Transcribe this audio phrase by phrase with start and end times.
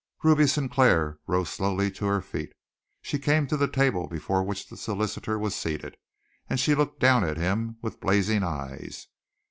[0.23, 2.53] Ruby Sinclair rose slowly to her feet.
[3.03, 5.95] She came to the table before which the solicitor was seated,
[6.49, 9.05] and she looked down at him with blazing eyes.